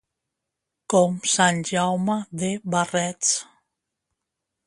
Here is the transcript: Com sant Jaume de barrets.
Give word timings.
Com 0.93 1.19
sant 1.33 1.61
Jaume 1.71 2.17
de 2.45 2.51
barrets. 2.77 3.37